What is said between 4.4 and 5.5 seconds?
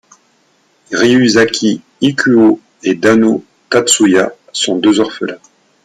sont deux orphelins.